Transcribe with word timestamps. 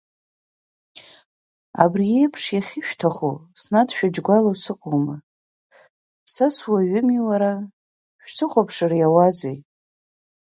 Абри 1.83 2.05
еиԥш 2.19 2.43
иахьышәҭаху 2.55 3.35
снадыжәџьгәало 3.61 4.53
сыҟоума, 4.63 5.15
са 6.33 6.47
суаҩыми, 6.55 7.19
уара, 7.27 7.53
шәсыхәаԥшыр 8.25 8.91
иауазеи… 8.97 9.59